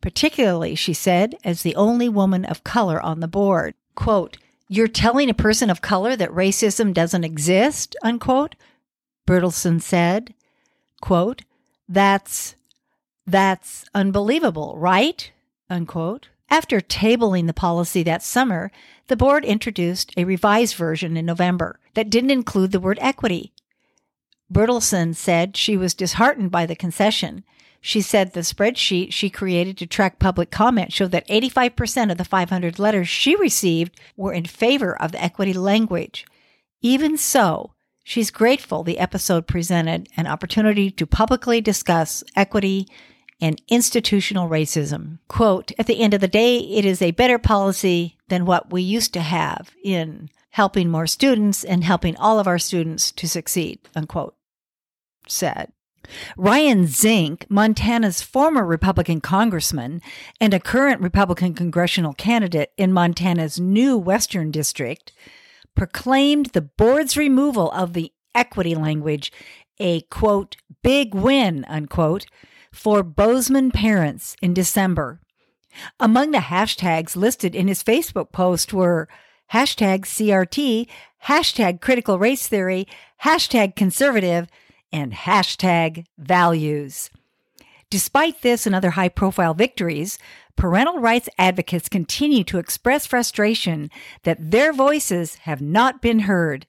particularly, 0.00 0.74
she 0.74 0.92
said, 0.92 1.36
as 1.44 1.62
the 1.62 1.76
only 1.76 2.08
woman 2.08 2.44
of 2.44 2.64
color 2.64 3.00
on 3.00 3.20
the 3.20 3.28
board. 3.28 3.74
Quote, 3.94 4.36
You're 4.68 4.88
telling 4.88 5.30
a 5.30 5.34
person 5.34 5.70
of 5.70 5.82
color 5.82 6.16
that 6.16 6.30
racism 6.30 6.92
doesn't 6.92 7.24
exist? 7.24 7.96
Unquote. 8.02 8.54
Bertelsen 9.26 9.80
said, 9.80 10.34
quote, 11.00 11.42
That's, 11.88 12.56
that's 13.26 13.84
unbelievable, 13.94 14.76
right? 14.78 15.30
Unquote. 15.70 16.28
After 16.50 16.80
tabling 16.80 17.46
the 17.46 17.52
policy 17.52 18.02
that 18.04 18.22
summer, 18.22 18.72
the 19.08 19.16
board 19.16 19.44
introduced 19.44 20.12
a 20.16 20.24
revised 20.24 20.74
version 20.74 21.16
in 21.16 21.26
November 21.26 21.78
that 21.94 22.10
didn't 22.10 22.30
include 22.30 22.72
the 22.72 22.80
word 22.80 22.98
equity. 23.00 23.52
Bertelsen 24.50 25.14
said 25.14 25.56
she 25.56 25.76
was 25.76 25.94
disheartened 25.94 26.50
by 26.50 26.64
the 26.64 26.76
concession. 26.76 27.44
She 27.80 28.00
said 28.00 28.32
the 28.32 28.40
spreadsheet 28.40 29.12
she 29.12 29.30
created 29.30 29.76
to 29.78 29.86
track 29.86 30.18
public 30.18 30.50
comment 30.50 30.92
showed 30.92 31.12
that 31.12 31.28
85% 31.28 32.10
of 32.10 32.18
the 32.18 32.24
500 32.24 32.78
letters 32.78 33.08
she 33.08 33.36
received 33.36 33.98
were 34.16 34.32
in 34.32 34.46
favor 34.46 35.00
of 35.00 35.12
the 35.12 35.22
equity 35.22 35.52
language. 35.52 36.26
Even 36.80 37.16
so, 37.16 37.74
she's 38.02 38.30
grateful 38.30 38.82
the 38.82 38.98
episode 38.98 39.46
presented 39.46 40.08
an 40.16 40.26
opportunity 40.26 40.90
to 40.90 41.06
publicly 41.06 41.60
discuss 41.60 42.24
equity 42.34 42.88
and 43.40 43.62
institutional 43.68 44.48
racism. 44.48 45.18
Quote, 45.28 45.70
at 45.78 45.86
the 45.86 46.00
end 46.00 46.14
of 46.14 46.20
the 46.20 46.26
day, 46.26 46.58
it 46.58 46.84
is 46.84 47.00
a 47.00 47.12
better 47.12 47.38
policy 47.38 48.16
than 48.28 48.46
what 48.46 48.72
we 48.72 48.82
used 48.82 49.12
to 49.12 49.20
have 49.20 49.70
in 49.84 50.30
helping 50.50 50.88
more 50.88 51.06
students 51.06 51.62
and 51.62 51.84
helping 51.84 52.16
all 52.16 52.40
of 52.40 52.48
our 52.48 52.58
students 52.58 53.12
to 53.12 53.28
succeed, 53.28 53.78
unquote 53.94 54.34
said. 55.28 55.72
Ryan 56.36 56.84
Zinke, 56.84 57.44
Montana's 57.50 58.22
former 58.22 58.64
Republican 58.64 59.20
congressman 59.20 60.00
and 60.40 60.54
a 60.54 60.60
current 60.60 61.00
Republican 61.02 61.54
congressional 61.54 62.14
candidate 62.14 62.72
in 62.76 62.92
Montana's 62.92 63.60
new 63.60 63.98
Western 63.98 64.50
District, 64.50 65.12
proclaimed 65.74 66.46
the 66.46 66.62
board's 66.62 67.16
removal 67.16 67.70
of 67.72 67.92
the 67.92 68.12
equity 68.34 68.74
language 68.74 69.32
a 69.80 70.00
quote, 70.02 70.56
big 70.82 71.14
win, 71.14 71.64
unquote, 71.68 72.26
for 72.72 73.02
Bozeman 73.02 73.70
parents 73.70 74.36
in 74.42 74.54
December. 74.54 75.20
Among 76.00 76.32
the 76.32 76.38
hashtags 76.38 77.16
listed 77.16 77.54
in 77.54 77.68
his 77.68 77.84
Facebook 77.84 78.32
post 78.32 78.72
were 78.72 79.08
hashtag 79.52 80.00
CRT, 80.00 80.88
hashtag 81.26 81.80
critical 81.80 82.18
race 82.18 82.48
theory, 82.48 82.86
hashtag 83.22 83.76
conservative, 83.76 84.48
and 84.92 85.12
hashtag 85.12 86.06
values. 86.16 87.10
Despite 87.90 88.42
this 88.42 88.66
and 88.66 88.74
other 88.74 88.90
high 88.90 89.08
profile 89.08 89.54
victories, 89.54 90.18
parental 90.56 90.98
rights 90.98 91.28
advocates 91.38 91.88
continue 91.88 92.44
to 92.44 92.58
express 92.58 93.06
frustration 93.06 93.90
that 94.24 94.50
their 94.50 94.72
voices 94.72 95.36
have 95.36 95.62
not 95.62 96.02
been 96.02 96.20
heard, 96.20 96.66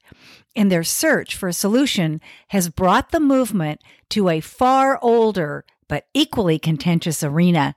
and 0.56 0.72
their 0.72 0.84
search 0.84 1.36
for 1.36 1.48
a 1.48 1.52
solution 1.52 2.20
has 2.48 2.68
brought 2.68 3.10
the 3.10 3.20
movement 3.20 3.82
to 4.08 4.28
a 4.28 4.40
far 4.40 4.98
older 5.02 5.64
but 5.88 6.06
equally 6.14 6.58
contentious 6.58 7.22
arena 7.22 7.74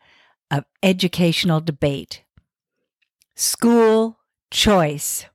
of 0.49 0.63
educational 0.81 1.59
debate. 1.59 2.23
School 3.35 4.19
choice. 4.51 5.25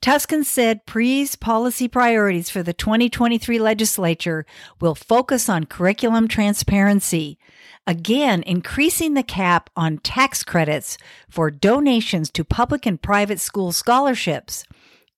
Tuscan 0.00 0.44
said 0.44 0.86
Pre's 0.86 1.36
policy 1.36 1.88
priorities 1.88 2.50
for 2.50 2.62
the 2.62 2.72
2023 2.72 3.58
legislature 3.58 4.44
will 4.80 4.94
focus 4.94 5.48
on 5.48 5.64
curriculum 5.64 6.28
transparency, 6.28 7.38
again, 7.86 8.42
increasing 8.42 9.14
the 9.14 9.22
cap 9.22 9.70
on 9.76 9.98
tax 9.98 10.42
credits 10.42 10.98
for 11.28 11.50
donations 11.50 12.30
to 12.30 12.44
public 12.44 12.86
and 12.86 13.00
private 13.00 13.40
school 13.40 13.72
scholarships, 13.72 14.64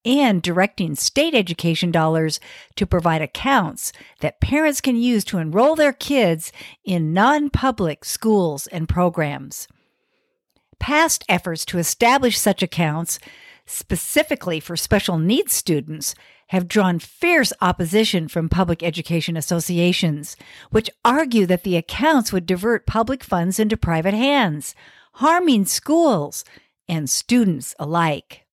and 0.05 0.43
directing 0.43 0.95
state 0.95 1.35
education 1.35 1.91
dollars 1.91 2.39
to 2.77 2.87
provide 2.87 3.21
accounts 3.21 3.93
that 4.21 4.41
parents 4.41 4.81
can 4.81 4.97
use 4.97 5.25
to 5.25 5.39
enroll 5.39 5.75
their 5.75 5.93
kids 5.93 6.53
in 6.85 7.13
non 7.13 7.51
public 7.51 8.05
schools 8.05 8.67
and 8.69 8.89
programs. 8.89 9.67
Past 10.79 11.25
efforts 11.29 11.65
to 11.67 11.79
establish 11.79 12.39
such 12.39 12.63
accounts 12.63 13.19
specifically 13.69 14.59
for 14.61 14.77
special 14.77 15.19
needs 15.19 15.53
students, 15.53 16.15
have 16.49 16.67
drawn 16.67 16.99
fierce 16.99 17.53
opposition 17.61 18.27
from 18.27 18.49
public 18.49 18.83
education 18.83 19.37
associations, 19.37 20.37
which 20.71 20.91
argue 21.05 21.45
that 21.47 21.63
the 21.63 21.77
accounts 21.77 22.33
would 22.33 22.47
divert 22.47 22.87
public 22.87 23.23
funds 23.23 23.61
into 23.61 23.77
private 23.77 24.15
hands, 24.15 24.75
harming 25.15 25.67
schools 25.67 26.45
and 26.89 27.11
students 27.11 27.75
alike. 27.79 28.47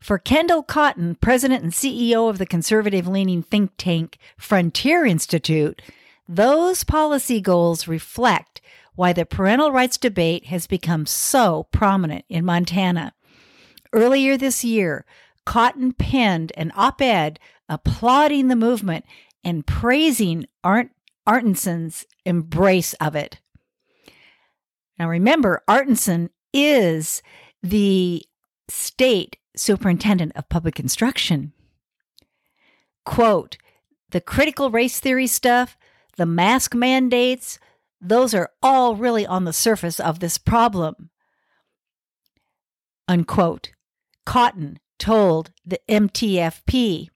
For 0.00 0.18
Kendall 0.18 0.62
Cotton, 0.62 1.16
president 1.16 1.64
and 1.64 1.72
CEO 1.72 2.28
of 2.28 2.38
the 2.38 2.46
conservative 2.46 3.08
leaning 3.08 3.42
think 3.42 3.72
tank 3.78 4.18
Frontier 4.36 5.04
Institute, 5.04 5.82
Those 6.28 6.84
policy 6.84 7.40
goals 7.40 7.88
reflect 7.88 8.60
why 8.94 9.12
the 9.12 9.26
parental 9.26 9.72
rights 9.72 9.98
debate 9.98 10.46
has 10.46 10.66
become 10.66 11.06
so 11.06 11.66
prominent 11.72 12.24
in 12.28 12.44
Montana. 12.44 13.14
Earlier 13.94 14.36
this 14.36 14.64
year, 14.64 15.06
Cotton 15.46 15.92
penned 15.92 16.52
an 16.56 16.72
op 16.74 17.00
ed 17.00 17.38
applauding 17.68 18.48
the 18.48 18.56
movement 18.56 19.04
and 19.44 19.64
praising 19.64 20.46
Art- 20.64 20.90
Artenson's 21.28 22.04
embrace 22.24 22.94
of 22.94 23.14
it. 23.14 23.38
Now, 24.98 25.08
remember, 25.08 25.62
Artenson 25.68 26.30
is 26.52 27.22
the 27.62 28.24
state 28.68 29.36
superintendent 29.56 30.32
of 30.34 30.48
public 30.48 30.80
instruction. 30.80 31.52
Quote, 33.06 33.56
the 34.10 34.20
critical 34.20 34.72
race 34.72 34.98
theory 34.98 35.28
stuff, 35.28 35.76
the 36.16 36.26
mask 36.26 36.74
mandates, 36.74 37.60
those 38.00 38.34
are 38.34 38.50
all 38.60 38.96
really 38.96 39.24
on 39.24 39.44
the 39.44 39.52
surface 39.52 40.00
of 40.00 40.18
this 40.18 40.36
problem. 40.36 41.10
Unquote. 43.06 43.73
Cotton 44.24 44.78
told 44.98 45.50
the 45.64 45.80
MTFP, 45.88 47.08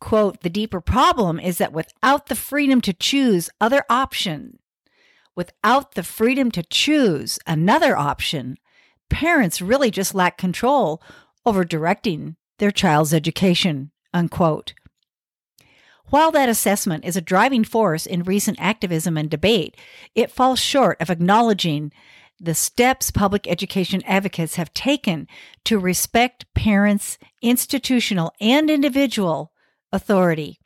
quote, 0.00 0.40
the 0.40 0.50
deeper 0.50 0.80
problem 0.80 1.38
is 1.40 1.58
that 1.58 1.72
without 1.72 2.26
the 2.26 2.34
freedom 2.34 2.80
to 2.82 2.92
choose 2.92 3.50
other 3.60 3.84
option, 3.88 4.58
without 5.36 5.94
the 5.94 6.02
freedom 6.02 6.50
to 6.50 6.62
choose 6.62 7.38
another 7.46 7.96
option, 7.96 8.56
parents 9.08 9.62
really 9.62 9.90
just 9.90 10.14
lack 10.14 10.36
control 10.36 11.02
over 11.46 11.64
directing 11.64 12.36
their 12.58 12.70
child's 12.70 13.14
education, 13.14 13.90
unquote. 14.12 14.74
While 16.06 16.32
that 16.32 16.48
assessment 16.48 17.04
is 17.04 17.16
a 17.16 17.22
driving 17.22 17.64
force 17.64 18.04
in 18.04 18.24
recent 18.24 18.60
activism 18.60 19.16
and 19.16 19.30
debate, 19.30 19.76
it 20.14 20.30
falls 20.30 20.58
short 20.58 21.00
of 21.00 21.08
acknowledging 21.08 21.92
the 22.40 22.54
steps 22.54 23.10
public 23.10 23.46
education 23.46 24.02
advocates 24.06 24.56
have 24.56 24.72
taken 24.72 25.28
to 25.64 25.78
respect 25.78 26.46
parents' 26.54 27.18
institutional 27.42 28.32
and 28.40 28.70
individual 28.70 29.52
authority. 29.92 30.58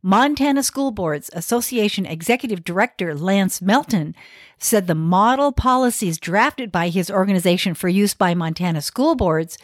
Montana 0.00 0.62
School 0.62 0.92
Boards 0.92 1.28
Association 1.32 2.06
Executive 2.06 2.62
Director 2.62 3.16
Lance 3.16 3.60
Melton 3.60 4.14
said 4.56 4.86
the 4.86 4.94
model 4.94 5.50
policies 5.50 6.18
drafted 6.18 6.70
by 6.70 6.88
his 6.88 7.10
organization 7.10 7.74
for 7.74 7.88
use 7.88 8.14
by 8.14 8.32
Montana 8.32 8.80
school 8.80 9.16
boards 9.16 9.58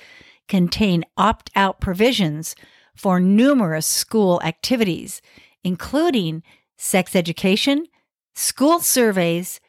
contain 0.48 1.04
opt 1.16 1.50
out 1.54 1.80
provisions 1.80 2.56
for 2.96 3.20
numerous 3.20 3.86
school 3.86 4.40
activities, 4.42 5.22
including 5.62 6.42
sex 6.76 7.14
education, 7.14 7.86
school 8.34 8.80
surveys, 8.80 9.60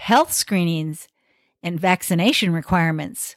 health 0.00 0.32
screenings, 0.32 1.06
and 1.62 1.78
vaccination 1.78 2.54
requirements. 2.54 3.36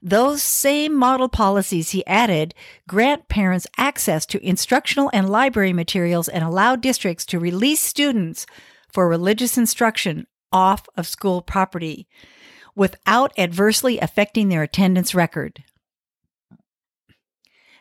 Those 0.00 0.42
same 0.42 0.94
model 0.96 1.28
policies, 1.28 1.90
he 1.90 2.04
added, 2.06 2.54
grant 2.88 3.28
parents 3.28 3.66
access 3.76 4.24
to 4.26 4.44
instructional 4.44 5.10
and 5.12 5.28
library 5.28 5.74
materials 5.74 6.28
and 6.28 6.42
allow 6.42 6.76
districts 6.76 7.26
to 7.26 7.38
release 7.38 7.80
students 7.80 8.46
for 8.90 9.06
religious 9.06 9.58
instruction 9.58 10.26
off 10.50 10.88
of 10.96 11.06
school 11.06 11.42
property 11.42 12.08
without 12.74 13.32
adversely 13.38 13.98
affecting 13.98 14.48
their 14.48 14.62
attendance 14.62 15.14
record. 15.14 15.62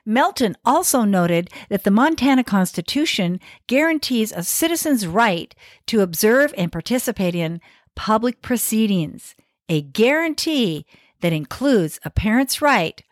Melton 0.05 0.55
also 0.65 1.03
noted 1.03 1.49
that 1.69 1.83
the 1.83 1.91
Montana 1.91 2.43
Constitution 2.43 3.39
guarantees 3.67 4.31
a 4.31 4.43
citizen's 4.43 5.05
right 5.05 5.53
to 5.87 6.01
observe 6.01 6.53
and 6.57 6.71
participate 6.71 7.35
in 7.35 7.61
public 7.95 8.41
proceedings, 8.41 9.35
a 9.69 9.81
guarantee 9.81 10.85
that 11.21 11.33
includes 11.33 11.99
a 12.03 12.09
parent's 12.09 12.61
right 12.61 13.03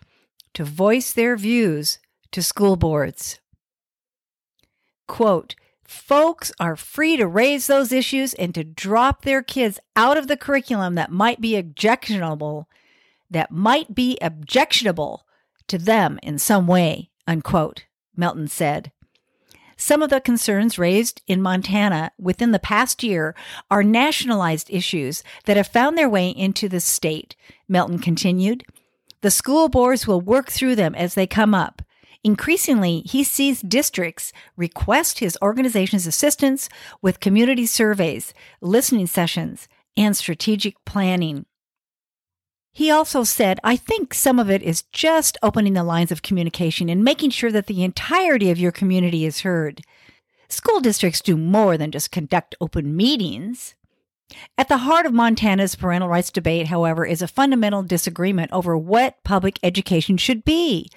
to 0.54 0.64
voice 0.64 1.14
their 1.14 1.36
views 1.38 2.00
to 2.32 2.42
school 2.42 2.76
boards. 2.76 3.40
Quote, 5.08 5.56
Folks 5.84 6.52
are 6.60 6.76
free 6.76 7.18
to 7.18 7.26
raise 7.26 7.66
those 7.66 7.92
issues 7.92 8.36
and 8.36 8.54
to 8.54 8.64
drop 8.64 9.24
their 9.24 9.42
kids 9.42 9.80
out 9.96 10.18
of 10.18 10.28
the 10.28 10.38
curriculum 10.38 10.94
that 10.94 11.12
might 11.12 11.42
be 11.42 11.56
objectionable, 11.56 12.70
that 13.30 13.50
might 13.50 13.96
be 13.96 14.16
objectionable 14.22 15.26
to 15.70 15.78
them 15.78 16.20
in 16.22 16.38
some 16.38 16.68
way, 16.68 17.10
unquote, 17.28 17.86
Melton 18.16 18.48
said. 18.48 18.92
Some 19.78 20.02
of 20.02 20.10
the 20.10 20.20
concerns 20.20 20.78
raised 20.78 21.22
in 21.26 21.42
Montana 21.42 22.12
within 22.20 22.52
the 22.52 22.60
past 22.60 23.02
year 23.02 23.34
are 23.72 23.82
nationalized 23.82 24.70
issues 24.70 25.24
that 25.46 25.56
have 25.56 25.68
found 25.68 25.98
their 25.98 26.10
way 26.10 26.30
into 26.30 26.68
the 26.68 26.82
state, 26.82 27.38
Melton 27.70 28.00
continued. 28.00 28.66
The 29.22 29.32
school 29.32 29.70
boards 29.70 30.06
will 30.06 30.20
work 30.20 30.50
through 30.50 30.76
them 30.76 30.96
as 30.96 31.14
they 31.14 31.28
come 31.28 31.56
up. 31.56 31.82
Increasingly, 32.24 33.02
he 33.06 33.24
sees 33.24 33.62
districts 33.62 34.34
request 34.58 35.20
his 35.20 35.38
organization's 35.42 36.06
assistance 36.06 36.68
with 37.02 37.22
community 37.22 37.66
surveys, 37.66 38.34
listening 38.60 39.08
sessions, 39.08 39.70
and 39.96 40.16
strategic 40.16 40.76
planning. 40.84 41.46
He 42.72 42.92
also 42.92 43.24
said, 43.24 43.60
I 43.64 43.76
think 43.76 44.14
some 44.14 44.40
of 44.40 44.50
it 44.50 44.62
is 44.62 44.84
just 44.94 45.38
opening 45.42 45.74
the 45.74 45.84
lines 45.84 46.12
of 46.12 46.22
communication 46.22 46.90
and 46.90 47.04
making 47.04 47.32
sure 47.32 47.52
that 47.52 47.68
the 47.68 47.84
entirety 47.84 48.52
of 48.52 48.60
your 48.60 48.72
community 48.72 49.26
is 49.26 49.42
heard. 49.42 49.82
School 50.48 50.80
districts 50.80 51.22
do 51.22 51.38
more 51.38 51.78
than 51.78 51.92
just 51.92 52.12
conduct 52.12 52.56
open 52.62 52.96
meetings. 52.96 53.76
At 54.58 54.68
the 54.68 54.80
heart 54.80 55.06
of 55.06 55.14
Montana's 55.14 55.76
parental 55.76 56.10
rights 56.10 56.32
debate, 56.32 56.68
however, 56.68 57.06
is 57.06 57.22
a 57.22 57.28
fundamental 57.28 57.84
disagreement 57.84 58.52
over 58.52 58.78
what 58.78 59.24
public 59.24 59.60
education 59.64 60.18
should 60.18 60.46
be. 60.46 60.90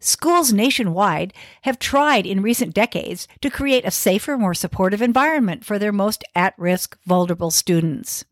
Schools 0.00 0.52
nationwide 0.52 1.34
have 1.62 1.78
tried 1.78 2.24
in 2.24 2.40
recent 2.40 2.72
decades 2.72 3.26
to 3.40 3.50
create 3.50 3.84
a 3.84 3.90
safer, 3.90 4.38
more 4.38 4.54
supportive 4.54 5.02
environment 5.02 5.64
for 5.64 5.78
their 5.78 5.92
most 5.92 6.22
at 6.34 6.54
risk, 6.56 6.96
vulnerable 7.04 7.50
students. 7.50 8.24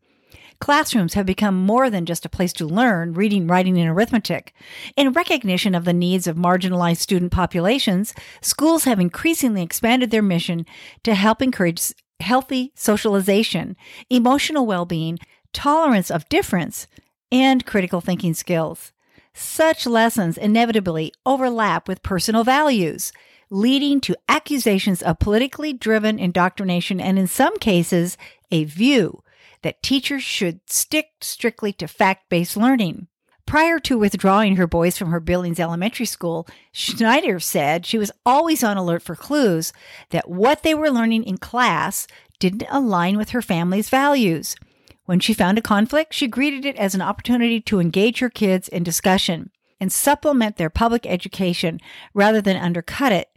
Classrooms 0.59 1.13
have 1.13 1.25
become 1.25 1.55
more 1.55 1.89
than 1.89 2.05
just 2.05 2.25
a 2.25 2.29
place 2.29 2.51
to 2.53 2.65
learn 2.65 3.13
reading, 3.13 3.47
writing, 3.47 3.77
and 3.77 3.89
arithmetic. 3.89 4.53
In 4.95 5.13
recognition 5.13 5.75
of 5.75 5.85
the 5.85 5.93
needs 5.93 6.25
of 6.25 6.35
marginalized 6.35 6.97
student 6.97 7.31
populations, 7.31 8.13
schools 8.41 8.85
have 8.85 8.99
increasingly 8.99 9.61
expanded 9.61 10.09
their 10.09 10.23
mission 10.23 10.65
to 11.03 11.13
help 11.13 11.41
encourage 11.41 11.93
healthy 12.19 12.71
socialization, 12.75 13.75
emotional 14.09 14.65
well 14.65 14.85
being, 14.85 15.19
tolerance 15.53 16.09
of 16.09 16.27
difference, 16.29 16.87
and 17.31 17.65
critical 17.65 18.01
thinking 18.01 18.33
skills. 18.33 18.91
Such 19.33 19.85
lessons 19.85 20.37
inevitably 20.37 21.13
overlap 21.23 21.87
with 21.87 22.01
personal 22.01 22.43
values, 22.43 23.13
leading 23.51 24.01
to 24.01 24.17
accusations 24.27 25.03
of 25.03 25.19
politically 25.19 25.73
driven 25.73 26.17
indoctrination 26.17 26.99
and, 26.99 27.19
in 27.19 27.27
some 27.27 27.57
cases, 27.59 28.17
a 28.51 28.63
view 28.63 29.21
that 29.61 29.83
teachers 29.83 30.23
should 30.23 30.59
stick 30.69 31.07
strictly 31.21 31.73
to 31.73 31.87
fact 31.87 32.29
based 32.29 32.57
learning. 32.57 33.07
Prior 33.45 33.79
to 33.79 33.97
withdrawing 33.97 34.57
her 34.57 34.67
boys 34.67 34.97
from 34.97 35.11
her 35.11 35.21
Billings 35.21 35.59
Elementary 35.59 36.05
School, 36.05 36.45
Schneider 36.73 37.39
said 37.39 37.85
she 37.85 37.97
was 37.97 38.11
always 38.25 38.61
on 38.61 38.75
alert 38.75 39.01
for 39.01 39.15
clues 39.15 39.71
that 40.09 40.29
what 40.29 40.63
they 40.63 40.75
were 40.75 40.91
learning 40.91 41.23
in 41.23 41.37
class 41.37 42.07
didn't 42.39 42.67
align 42.69 43.17
with 43.17 43.29
her 43.29 43.41
family's 43.41 43.89
values. 43.89 44.57
When 45.05 45.21
she 45.21 45.33
found 45.33 45.57
a 45.57 45.61
conflict, 45.61 46.13
she 46.13 46.27
greeted 46.27 46.65
it 46.65 46.75
as 46.75 46.93
an 46.93 47.01
opportunity 47.01 47.61
to 47.61 47.79
engage 47.79 48.19
her 48.19 48.29
kids 48.29 48.67
in 48.67 48.83
discussion 48.83 49.51
and 49.79 49.93
supplement 49.93 50.57
their 50.57 50.69
public 50.69 51.05
education 51.05 51.79
rather 52.13 52.41
than 52.41 52.57
undercut 52.57 53.13
it 53.13 53.29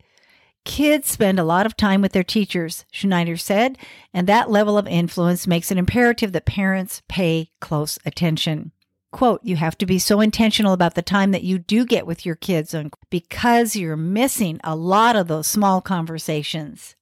Kids 0.64 1.09
spend 1.09 1.38
a 1.38 1.44
lot 1.44 1.66
of 1.66 1.77
time 1.77 2.03
with 2.03 2.12
their 2.12 2.23
teachers, 2.23 2.85
Schneider 2.92 3.37
said, 3.37 3.79
and 4.12 4.27
that 4.27 4.51
level 4.51 4.77
of 4.77 4.87
influence 4.87 5.46
makes 5.46 5.70
it 5.70 5.79
imperative 5.79 6.33
that 6.33 6.44
parents 6.44 7.03
pay 7.09 7.51
close 7.61 7.99
attention. 8.05 8.73
Quote, 9.11 9.40
you 9.42 9.57
have 9.57 9.77
to 9.79 9.87
be 9.87 9.99
so 9.99 10.20
intentional 10.20 10.73
about 10.73 10.94
the 10.94 11.03
time 11.03 11.33
that 11.33 11.42
you 11.42 11.59
do 11.59 11.85
get 11.85 12.07
with 12.07 12.25
your 12.25 12.37
kids 12.37 12.75
because 13.09 13.75
you're 13.75 13.96
missing 13.96 14.61
a 14.62 14.77
lot 14.77 15.16
of 15.16 15.27
those 15.27 15.49
small 15.49 15.81
conversations. 15.81 16.94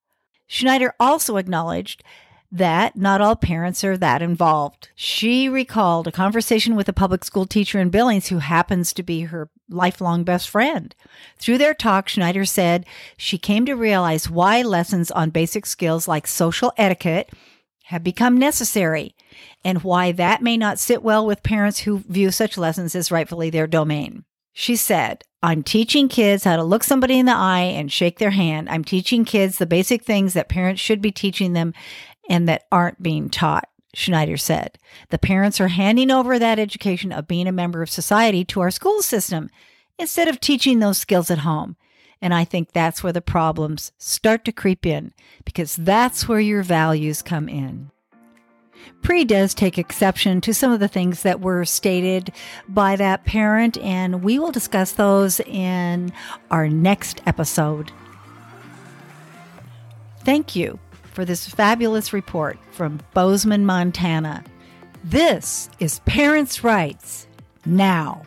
Schneider 0.46 0.94
also 0.98 1.36
acknowledged 1.36 2.02
that 2.50 2.96
not 2.96 3.20
all 3.20 3.36
parents 3.36 3.84
are 3.84 3.96
that 3.96 4.22
involved. 4.22 4.88
She 4.94 5.48
recalled 5.48 6.06
a 6.06 6.12
conversation 6.12 6.76
with 6.76 6.88
a 6.88 6.94
public 6.94 7.24
school 7.24 7.46
teacher 7.46 7.78
in 7.78 7.90
Billings 7.90 8.28
who 8.28 8.38
happens 8.38 8.92
to 8.94 9.02
be 9.02 9.22
her 9.22 9.50
lifelong 9.68 10.24
best 10.24 10.48
friend. 10.48 10.94
Through 11.38 11.58
their 11.58 11.74
talk, 11.74 12.08
Schneider 12.08 12.46
said 12.46 12.86
she 13.16 13.36
came 13.36 13.66
to 13.66 13.74
realize 13.74 14.30
why 14.30 14.62
lessons 14.62 15.10
on 15.10 15.30
basic 15.30 15.66
skills 15.66 16.08
like 16.08 16.26
social 16.26 16.72
etiquette 16.78 17.30
have 17.84 18.02
become 18.02 18.38
necessary 18.38 19.14
and 19.64 19.82
why 19.82 20.12
that 20.12 20.42
may 20.42 20.56
not 20.56 20.78
sit 20.78 21.02
well 21.02 21.26
with 21.26 21.42
parents 21.42 21.80
who 21.80 21.98
view 22.08 22.30
such 22.30 22.58
lessons 22.58 22.94
as 22.94 23.10
rightfully 23.10 23.50
their 23.50 23.66
domain. 23.66 24.24
She 24.52 24.74
said, 24.74 25.22
I'm 25.40 25.62
teaching 25.62 26.08
kids 26.08 26.42
how 26.42 26.56
to 26.56 26.64
look 26.64 26.82
somebody 26.82 27.16
in 27.18 27.26
the 27.26 27.32
eye 27.32 27.60
and 27.60 27.92
shake 27.92 28.18
their 28.18 28.30
hand. 28.30 28.68
I'm 28.68 28.82
teaching 28.82 29.24
kids 29.24 29.58
the 29.58 29.66
basic 29.66 30.02
things 30.02 30.32
that 30.34 30.48
parents 30.48 30.80
should 30.80 31.00
be 31.00 31.12
teaching 31.12 31.52
them 31.52 31.74
and 32.28 32.48
that 32.48 32.66
aren't 32.70 33.02
being 33.02 33.30
taught. 33.30 33.68
Schneider 33.94 34.36
said. 34.36 34.78
The 35.08 35.18
parents 35.18 35.60
are 35.60 35.68
handing 35.68 36.10
over 36.10 36.38
that 36.38 36.58
education 36.58 37.10
of 37.10 37.26
being 37.26 37.46
a 37.46 37.52
member 37.52 37.82
of 37.82 37.90
society 37.90 38.44
to 38.46 38.60
our 38.60 38.70
school 38.70 39.02
system 39.02 39.50
instead 39.98 40.28
of 40.28 40.40
teaching 40.40 40.78
those 40.78 40.98
skills 40.98 41.30
at 41.30 41.38
home. 41.38 41.76
And 42.20 42.34
I 42.34 42.44
think 42.44 42.72
that's 42.72 43.02
where 43.02 43.12
the 43.12 43.20
problems 43.20 43.92
start 43.98 44.44
to 44.44 44.52
creep 44.52 44.84
in 44.84 45.12
because 45.44 45.76
that's 45.76 46.28
where 46.28 46.40
your 46.40 46.62
values 46.62 47.22
come 47.22 47.48
in. 47.48 47.90
Pre 49.02 49.24
does 49.24 49.54
take 49.54 49.78
exception 49.78 50.40
to 50.42 50.54
some 50.54 50.72
of 50.72 50.80
the 50.80 50.88
things 50.88 51.22
that 51.22 51.40
were 51.40 51.64
stated 51.64 52.32
by 52.68 52.96
that 52.96 53.24
parent, 53.24 53.76
and 53.78 54.22
we 54.22 54.38
will 54.38 54.52
discuss 54.52 54.92
those 54.92 55.40
in 55.40 56.12
our 56.50 56.68
next 56.68 57.20
episode. 57.26 57.92
Thank 60.24 60.54
you 60.54 60.78
for 61.18 61.24
this 61.24 61.48
fabulous 61.48 62.12
report 62.12 62.56
from 62.70 63.00
Bozeman, 63.12 63.66
Montana. 63.66 64.44
This 65.02 65.68
is 65.80 65.98
Parents' 66.06 66.62
Rights 66.62 67.26
Now. 67.66 68.22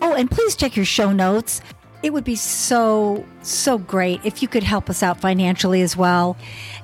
Oh, 0.00 0.14
and 0.14 0.30
please 0.30 0.56
check 0.56 0.74
your 0.74 0.86
show 0.86 1.12
notes. 1.12 1.60
It 2.02 2.14
would 2.14 2.24
be 2.24 2.34
so, 2.34 3.26
so 3.42 3.76
great 3.76 4.22
if 4.24 4.40
you 4.40 4.48
could 4.48 4.62
help 4.62 4.88
us 4.88 5.02
out 5.02 5.20
financially 5.20 5.82
as 5.82 5.98
well. 5.98 6.38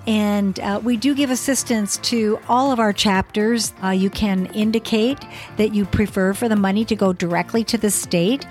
And 0.06 0.60
uh, 0.60 0.82
we 0.84 0.98
do 0.98 1.14
give 1.14 1.30
assistance 1.30 1.96
to 1.98 2.38
all 2.46 2.70
of 2.70 2.78
our 2.78 2.92
chapters. 2.92 3.72
Uh, 3.82 3.88
you 3.88 4.10
can 4.10 4.44
indicate 4.48 5.20
that 5.56 5.72
you 5.72 5.87
prefer 5.87 6.34
for 6.34 6.50
the 6.50 6.56
money 6.56 6.84
to 6.84 6.94
go 6.94 7.14
directly 7.14 7.64
to 7.64 7.78
the 7.78 7.90
state. 7.90 8.46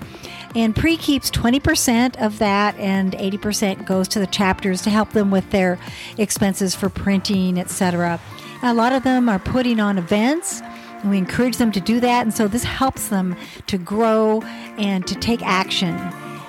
And 0.54 0.74
pre 0.74 0.96
keeps 0.96 1.30
20% 1.30 2.16
of 2.24 2.38
that, 2.38 2.74
and 2.78 3.12
80% 3.12 3.84
goes 3.86 4.08
to 4.08 4.18
the 4.18 4.26
chapters 4.26 4.80
to 4.82 4.90
help 4.90 5.10
them 5.10 5.30
with 5.30 5.50
their 5.50 5.78
expenses 6.16 6.74
for 6.74 6.88
printing, 6.88 7.58
etc. 7.58 8.18
A 8.62 8.72
lot 8.72 8.92
of 8.92 9.02
them 9.02 9.28
are 9.28 9.38
putting 9.38 9.78
on 9.80 9.98
events. 9.98 10.62
And 11.02 11.10
we 11.10 11.18
encourage 11.18 11.58
them 11.58 11.70
to 11.72 11.80
do 11.80 12.00
that. 12.00 12.22
And 12.22 12.32
so 12.32 12.48
this 12.48 12.64
helps 12.64 13.08
them 13.08 13.36
to 13.66 13.76
grow 13.76 14.40
and 14.78 15.06
to 15.06 15.14
take 15.14 15.42
action. 15.42 15.94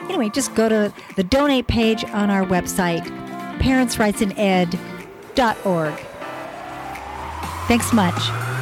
Anyway, 0.03 0.29
just 0.29 0.55
go 0.55 0.69
to 0.69 0.93
the 1.17 1.23
donate 1.23 1.67
page 1.67 2.05
on 2.05 2.29
our 2.29 2.45
website, 2.45 3.03
parentsrightsined.org. 3.59 5.93
Thanks 7.67 7.91
much. 7.91 8.54